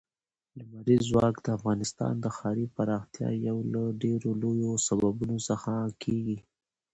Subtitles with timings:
[0.57, 6.37] لمریز ځواک د افغانستان د ښاري پراختیا یو له ډېرو لویو سببونو څخه کېږي.